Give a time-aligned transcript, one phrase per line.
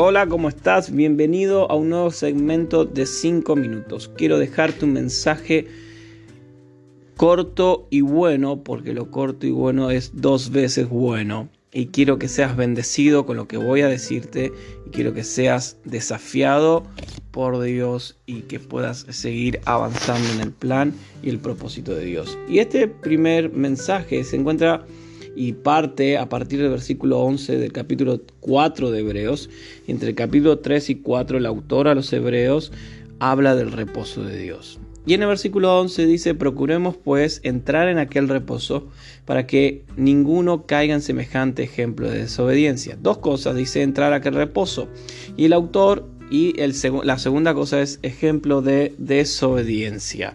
[0.00, 0.94] Hola, ¿cómo estás?
[0.94, 4.08] Bienvenido a un nuevo segmento de 5 minutos.
[4.16, 5.66] Quiero dejarte un mensaje
[7.16, 11.48] corto y bueno, porque lo corto y bueno es dos veces bueno.
[11.72, 14.52] Y quiero que seas bendecido con lo que voy a decirte
[14.86, 16.84] y quiero que seas desafiado
[17.32, 22.38] por Dios y que puedas seguir avanzando en el plan y el propósito de Dios.
[22.48, 24.86] Y este primer mensaje se encuentra
[25.38, 29.48] y parte a partir del versículo 11 del capítulo 4 de Hebreos.
[29.86, 32.72] Entre el capítulo 3 y 4 el autor a los Hebreos
[33.20, 34.80] habla del reposo de Dios.
[35.06, 38.88] Y en el versículo 11 dice, procuremos pues entrar en aquel reposo
[39.26, 42.98] para que ninguno caiga en semejante ejemplo de desobediencia.
[43.00, 44.88] Dos cosas, dice entrar a aquel reposo.
[45.36, 46.74] Y el autor y el
[47.04, 50.34] la segunda cosa es ejemplo de desobediencia.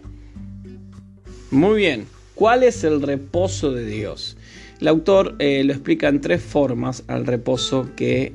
[1.50, 4.38] Muy bien, ¿cuál es el reposo de Dios?
[4.80, 8.34] El autor eh, lo explica en tres formas al reposo que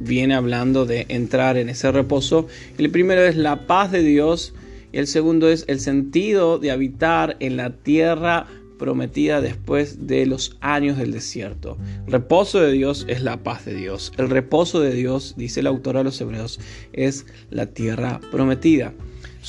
[0.00, 2.46] viene hablando de entrar en ese reposo.
[2.78, 4.54] El primero es la paz de Dios
[4.92, 8.46] el segundo es el sentido de habitar en la tierra
[8.78, 11.76] prometida después de los años del desierto.
[12.06, 14.12] El reposo de Dios es la paz de Dios.
[14.16, 16.58] El reposo de Dios, dice el autor a los hebreos,
[16.92, 18.94] es la tierra prometida.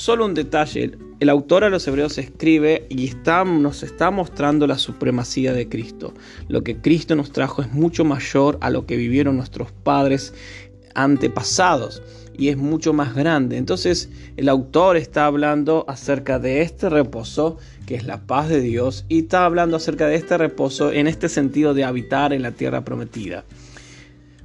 [0.00, 4.78] Solo un detalle, el autor a los hebreos escribe y está, nos está mostrando la
[4.78, 6.14] supremacía de Cristo.
[6.48, 10.32] Lo que Cristo nos trajo es mucho mayor a lo que vivieron nuestros padres
[10.94, 12.02] antepasados
[12.34, 13.58] y es mucho más grande.
[13.58, 19.04] Entonces el autor está hablando acerca de este reposo que es la paz de Dios
[19.10, 22.86] y está hablando acerca de este reposo en este sentido de habitar en la tierra
[22.86, 23.44] prometida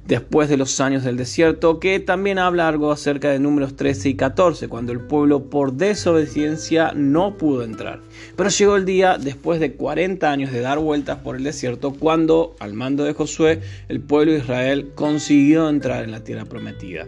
[0.06, 4.14] después de los años del desierto, que también habla algo acerca de números 13 y
[4.14, 8.00] 14, cuando el pueblo por desobediencia no pudo entrar.
[8.36, 12.54] Pero llegó el día, después de 40 años de dar vueltas por el desierto, cuando,
[12.60, 17.06] al mando de Josué, el pueblo de Israel consiguió entrar en la tierra prometida.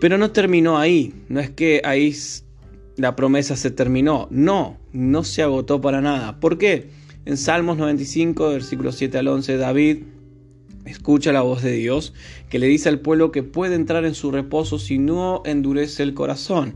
[0.00, 2.14] Pero no terminó ahí, no es que ahí
[2.96, 6.40] la promesa se terminó, no, no se agotó para nada.
[6.40, 6.88] ¿Por qué?
[7.24, 9.98] En Salmos 95, versículos 7 al 11, David
[10.84, 12.12] Escucha la voz de Dios
[12.50, 16.12] que le dice al pueblo que puede entrar en su reposo si no endurece el
[16.14, 16.74] corazón.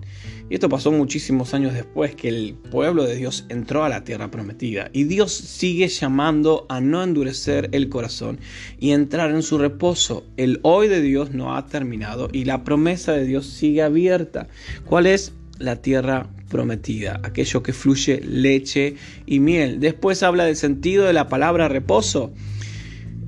[0.48, 4.30] Y esto pasó muchísimos años después que el pueblo de Dios entró a la tierra
[4.30, 4.90] prometida.
[4.92, 8.38] Y Dios sigue llamando a no endurecer el corazón
[8.78, 10.24] y entrar en su reposo.
[10.36, 14.46] El hoy de Dios no ha terminado y la promesa de Dios sigue abierta.
[14.84, 15.32] ¿Cuál es?
[15.58, 18.94] La tierra prometida, aquello que fluye leche
[19.26, 19.80] y miel.
[19.80, 22.32] Después habla del sentido de la palabra reposo.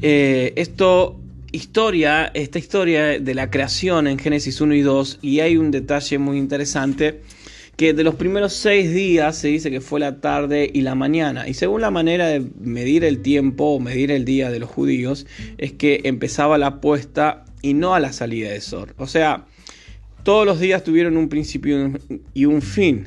[0.00, 1.19] Eh, esto
[1.50, 6.19] historia, esta historia de la creación en Génesis 1 y 2, y hay un detalle
[6.19, 7.20] muy interesante,
[7.76, 11.48] que de los primeros seis días se dice que fue la tarde y la mañana,
[11.48, 15.26] y según la manera de medir el tiempo o medir el día de los judíos,
[15.59, 18.94] es que empezaba la puesta y no a la salida de sol.
[18.98, 19.47] O sea,
[20.22, 21.92] todos los días tuvieron un principio
[22.34, 23.06] y un fin,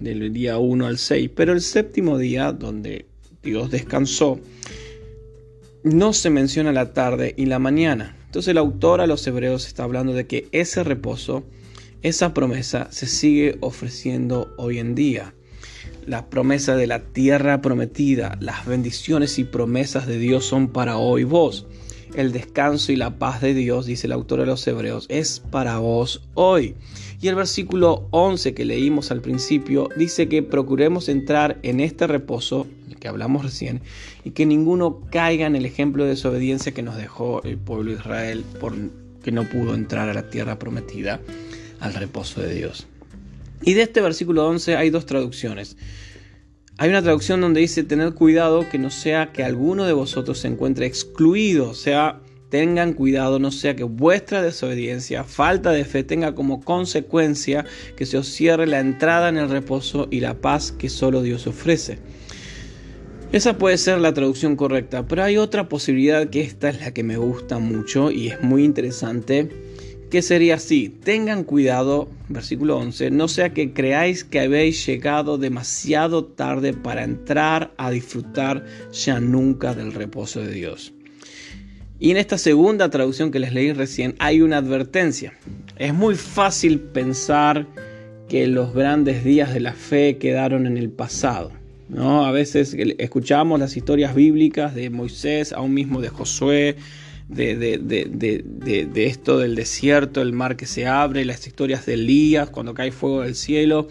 [0.00, 3.06] del día 1 al 6, pero el séptimo día, donde
[3.42, 4.40] Dios descansó,
[5.84, 8.16] no se menciona la tarde y la mañana.
[8.26, 11.44] Entonces el autor a los hebreos está hablando de que ese reposo,
[12.02, 15.34] esa promesa se sigue ofreciendo hoy en día.
[16.06, 21.24] La promesa de la tierra prometida, las bendiciones y promesas de Dios son para hoy
[21.24, 21.66] vos.
[22.14, 25.78] El descanso y la paz de Dios, dice el autor de los Hebreos, es para
[25.78, 26.74] vos hoy.
[27.22, 32.66] Y el versículo 11 que leímos al principio dice que procuremos entrar en este reposo,
[33.00, 33.80] que hablamos recién,
[34.24, 37.96] y que ninguno caiga en el ejemplo de desobediencia que nos dejó el pueblo de
[37.98, 38.74] Israel por
[39.22, 41.20] que no pudo entrar a la tierra prometida,
[41.80, 42.86] al reposo de Dios.
[43.62, 45.76] Y de este versículo 11 hay dos traducciones.
[46.78, 50.48] Hay una traducción donde dice, tener cuidado que no sea que alguno de vosotros se
[50.48, 56.34] encuentre excluido, o sea, tengan cuidado, no sea que vuestra desobediencia, falta de fe tenga
[56.34, 57.66] como consecuencia
[57.96, 61.46] que se os cierre la entrada en el reposo y la paz que solo Dios
[61.46, 61.98] ofrece.
[63.32, 67.02] Esa puede ser la traducción correcta, pero hay otra posibilidad que esta es la que
[67.02, 69.48] me gusta mucho y es muy interesante
[70.12, 76.26] que sería así, tengan cuidado, versículo 11, no sea que creáis que habéis llegado demasiado
[76.26, 78.62] tarde para entrar a disfrutar
[78.92, 80.92] ya nunca del reposo de Dios.
[81.98, 85.32] Y en esta segunda traducción que les leí recién hay una advertencia.
[85.78, 87.66] Es muy fácil pensar
[88.28, 91.52] que los grandes días de la fe quedaron en el pasado.
[91.88, 92.26] ¿no?
[92.26, 96.76] A veces escuchamos las historias bíblicas de Moisés, aún mismo de Josué,
[97.34, 102.92] de, esto del desierto, el mar que se abre, las historias de Elías, cuando cae
[102.92, 103.88] fuego del cielo.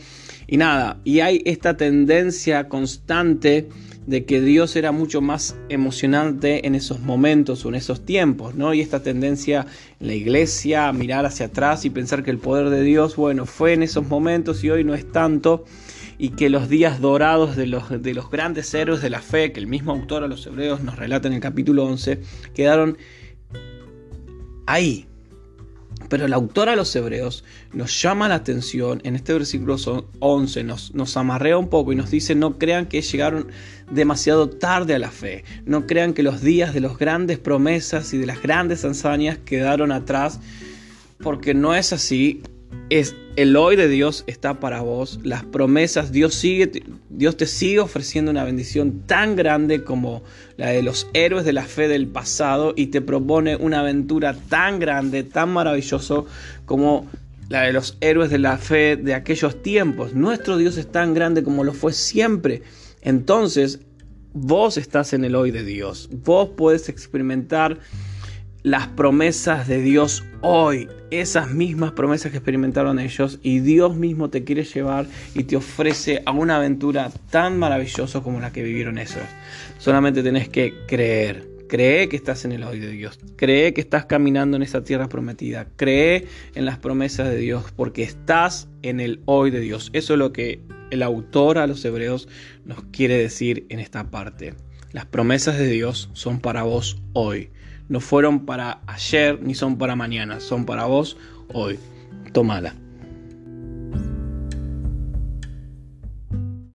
[0.48, 3.70] Y nada, y hay esta tendencia constante
[4.08, 8.74] de que Dios era mucho más emocionante en esos momentos o en esos tiempos, ¿no?
[8.74, 9.68] Y esta tendencia
[10.00, 13.46] en la iglesia a mirar hacia atrás y pensar que el poder de Dios, bueno,
[13.46, 15.66] fue en esos momentos y hoy no es tanto
[16.18, 19.60] y que los días dorados de los, de los grandes héroes de la fe, que
[19.60, 22.20] el mismo autor a los hebreos nos relata en el capítulo 11,
[22.54, 22.98] quedaron
[24.74, 25.08] ahí,
[26.10, 29.78] pero el autor a los hebreos nos llama la atención, en este versículo
[30.20, 33.48] 11 nos, nos amarrea un poco y nos dice, no crean que llegaron
[33.90, 38.18] demasiado tarde a la fe, no crean que los días de las grandes promesas y
[38.18, 40.40] de las grandes hazañas quedaron atrás,
[41.20, 42.42] porque no es así,
[42.90, 47.80] es el hoy de Dios está para vos, las promesas, Dios, sigue, Dios te sigue
[47.80, 50.24] ofreciendo una bendición tan grande como
[50.58, 54.80] la de los héroes de la fe del pasado y te propone una aventura tan
[54.80, 56.26] grande, tan maravilloso
[56.66, 57.10] como
[57.50, 60.14] la de los héroes de la fe de aquellos tiempos.
[60.14, 62.64] Nuestro Dios es tan grande como lo fue siempre.
[63.02, 63.80] Entonces,
[64.34, 66.10] vos estás en el hoy de Dios.
[66.24, 67.80] Vos puedes experimentar
[68.64, 74.44] las promesas de Dios hoy, esas mismas promesas que experimentaron ellos y Dios mismo te
[74.44, 79.24] quiere llevar y te ofrece a una aventura tan maravillosa como la que vivieron esos.
[79.80, 84.06] Solamente tenés que creer, cree que estás en el hoy de Dios, cree que estás
[84.06, 89.22] caminando en esa tierra prometida, cree en las promesas de Dios porque estás en el
[89.26, 89.90] hoy de Dios.
[89.94, 90.62] Eso es lo que
[90.92, 92.28] el autor a los hebreos
[92.66, 94.54] nos quiere decir en esta parte.
[94.92, 97.50] Las promesas de Dios son para vos hoy
[97.92, 101.18] no fueron para ayer ni son para mañana, son para vos
[101.52, 101.78] hoy.
[102.32, 102.74] Tómala.